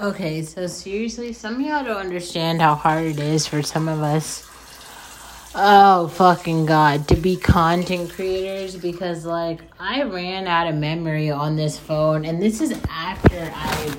[0.00, 4.00] Okay, so seriously, some of y'all don't understand how hard it is for some of
[4.00, 4.48] us.
[5.54, 11.56] Oh, fucking God, to be content creators because, like, I ran out of memory on
[11.56, 13.94] this phone, and this is after I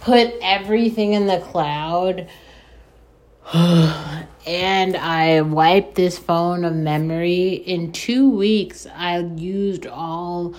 [0.00, 2.28] put everything in the cloud
[3.54, 7.54] and I wiped this phone of memory.
[7.54, 10.54] In two weeks, I used all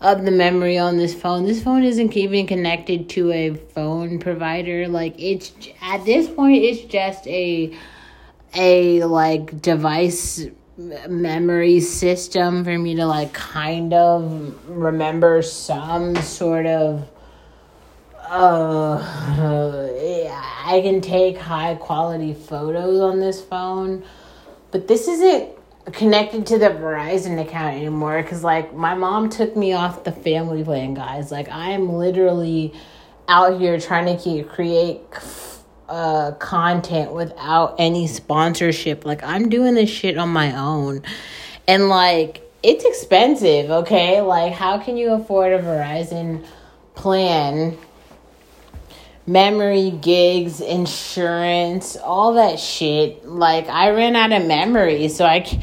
[0.00, 1.44] of the memory on this phone.
[1.44, 4.88] This phone isn't even connected to a phone provider.
[4.88, 7.76] Like it's at this point, it's just a
[8.54, 10.46] a like device
[10.76, 17.06] memory system for me to like kind of remember some sort of
[18.30, 18.96] uh,
[20.66, 24.04] I can take high quality photos on this phone,
[24.70, 25.50] but this isn't
[25.92, 30.64] connected to the Verizon account anymore because like my mom took me off the family
[30.64, 31.30] plan, guys.
[31.30, 32.72] Like I am literally
[33.28, 35.00] out here trying to keep, create
[35.88, 39.04] uh content without any sponsorship.
[39.04, 41.02] Like I'm doing this shit on my own.
[41.66, 44.20] And like it's expensive, okay?
[44.20, 46.44] Like how can you afford a Verizon
[46.94, 47.78] plan?
[49.26, 53.26] Memory gigs, insurance, all that shit.
[53.26, 55.60] Like I ran out of memory, so I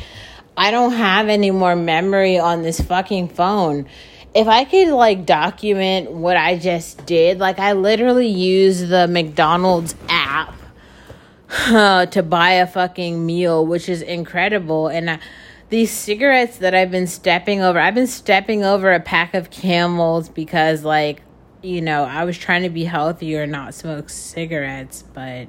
[0.55, 3.87] I don't have any more memory on this fucking phone.
[4.33, 9.95] If I could like document what I just did, like I literally used the McDonald's
[10.09, 10.55] app
[11.49, 14.87] uh, to buy a fucking meal, which is incredible.
[14.87, 15.19] And I,
[15.69, 20.29] these cigarettes that I've been stepping over, I've been stepping over a pack of camels
[20.29, 21.21] because like
[21.61, 25.47] you know, I was trying to be healthier and not smoke cigarettes, but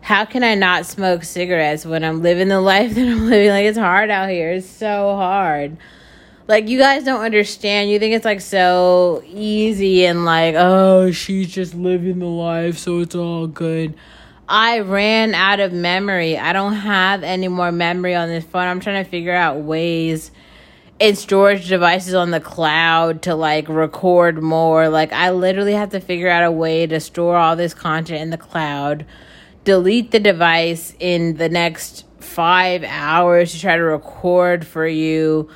[0.00, 3.48] how can I not smoke cigarettes when I'm living the life that I'm living?
[3.48, 4.52] Like, it's hard out here.
[4.52, 5.76] It's so hard.
[6.48, 7.90] Like, you guys don't understand.
[7.90, 13.00] You think it's like so easy and like, oh, she's just living the life, so
[13.00, 13.94] it's all good.
[14.48, 16.38] I ran out of memory.
[16.38, 18.68] I don't have any more memory on this phone.
[18.68, 20.30] I'm trying to figure out ways
[21.00, 24.88] and storage devices on the cloud to like record more.
[24.88, 28.30] Like I literally have to figure out a way to store all this content in
[28.30, 29.04] the cloud,
[29.64, 35.48] delete the device in the next 5 hours to try to record for you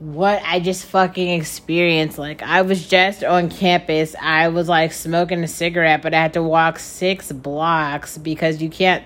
[0.00, 2.18] what I just fucking experienced.
[2.18, 4.14] Like I was just on campus.
[4.20, 8.70] I was like smoking a cigarette, but I had to walk 6 blocks because you
[8.70, 9.04] can't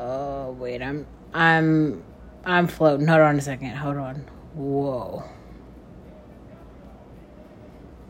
[0.00, 0.80] Oh, wait.
[0.80, 2.02] I'm I'm
[2.44, 3.06] I'm floating.
[3.06, 3.70] Hold on a second.
[3.76, 4.24] Hold on.
[4.54, 5.24] Whoa.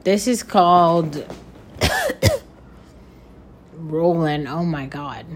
[0.04, 1.26] This is called
[3.74, 4.46] Rolling.
[4.46, 5.26] Oh my god.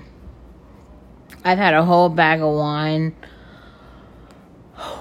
[1.45, 3.15] I've had a whole bag of wine.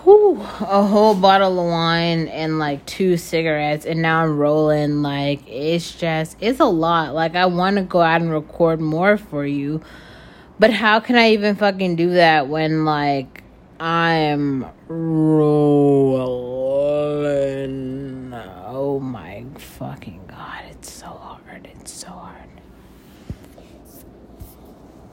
[0.03, 5.41] Whew, a whole bottle of wine and like two cigarettes and now I'm rolling like
[5.47, 7.15] it's just it's a lot.
[7.15, 9.81] Like I want to go out and record more for you.
[10.59, 13.42] But how can I even fucking do that when like
[13.85, 15.43] I'm rolling.
[18.33, 21.67] Oh my fucking god, it's so hard.
[21.69, 22.47] It's so hard.